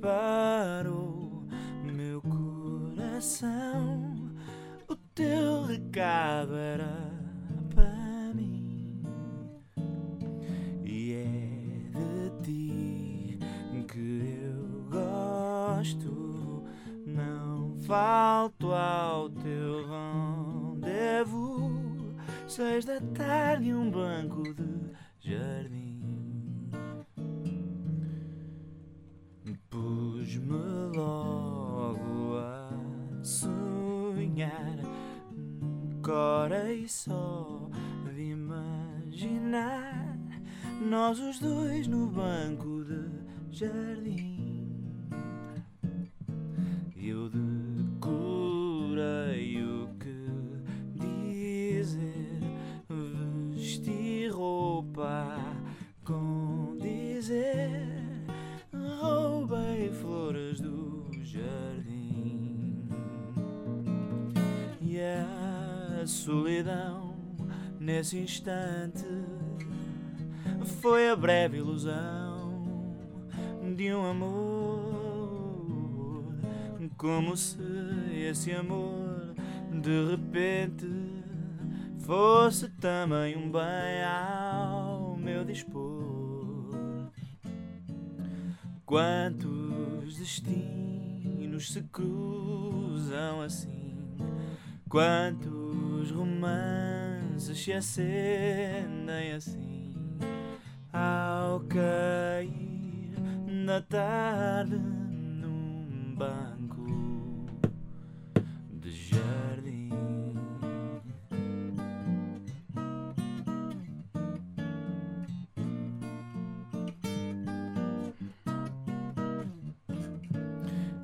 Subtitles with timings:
[0.00, 1.44] disparou
[1.84, 4.16] meu coração.
[4.88, 7.12] O teu recado era
[7.74, 9.02] para mim,
[10.82, 13.38] e é de ti
[13.86, 16.64] que eu gosto.
[17.06, 19.86] Não falto ao teu
[20.80, 21.60] rendezvous.
[22.48, 25.89] Seis da tarde, um banco de jardim.
[36.10, 37.70] Corei só
[38.12, 40.18] de imaginar
[40.82, 44.39] nós os dois no banco de jardim.
[66.20, 67.16] Solidão
[67.80, 69.06] nesse instante
[70.80, 72.94] foi a breve ilusão
[73.74, 74.90] de um amor.
[76.98, 77.56] Como se
[78.12, 79.34] esse amor
[79.80, 80.86] de repente
[82.00, 87.10] fosse também um bem ao meu dispor.
[88.84, 93.96] Quantos destinos se cruzam assim?
[94.86, 99.94] Quantos romances se acendem assim?
[100.92, 103.12] Ao cair
[103.46, 106.86] na tarde num banco
[108.72, 109.90] de jardim.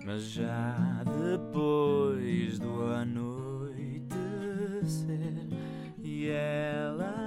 [0.05, 3.06] Mas já depois do anoitecer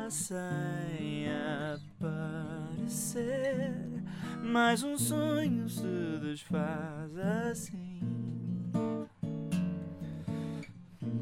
[0.10, 1.28] sem
[2.00, 3.76] aparecer,
[4.44, 8.00] mais um sonho se desfaz assim.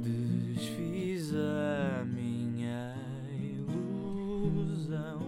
[0.01, 2.95] Desfiz a minha
[3.37, 5.19] ilusão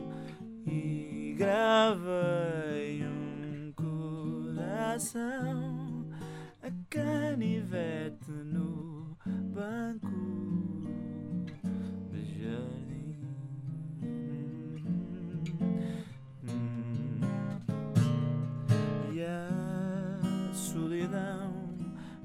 [0.65, 3.73] e gravei um
[4.55, 6.07] coração
[6.63, 9.17] a canivete no
[9.53, 10.68] banco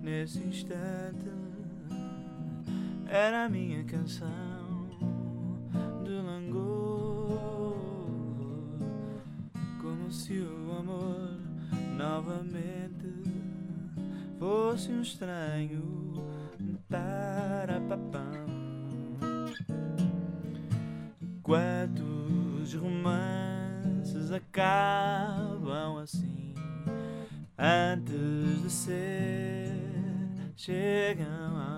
[0.05, 1.31] nesse instante
[3.09, 4.29] era a minha canção
[6.05, 7.75] de langor,
[9.81, 11.39] como se o amor
[11.97, 13.23] novamente
[14.39, 16.13] fosse um estranho
[16.91, 18.45] tarapapam.
[21.43, 26.53] Quantos romances acabam assim
[27.57, 29.24] antes de ser
[30.65, 31.74] chegam ao